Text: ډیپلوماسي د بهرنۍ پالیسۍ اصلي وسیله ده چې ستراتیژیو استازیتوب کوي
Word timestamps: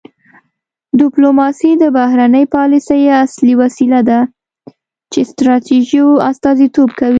ډیپلوماسي 0.99 1.71
د 1.81 1.83
بهرنۍ 1.97 2.45
پالیسۍ 2.55 3.01
اصلي 3.25 3.53
وسیله 3.61 3.99
ده 4.09 4.19
چې 5.11 5.19
ستراتیژیو 5.31 6.07
استازیتوب 6.29 6.89
کوي 6.99 7.09